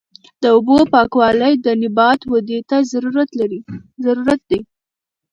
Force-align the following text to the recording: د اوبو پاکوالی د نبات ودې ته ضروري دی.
د 0.41 0.43
اوبو 0.55 0.77
پاکوالی 0.93 1.53
د 1.65 1.67
نبات 1.81 2.19
ودې 2.31 2.59
ته 2.69 2.77
ضروري 2.91 3.45
دی. 4.49 4.61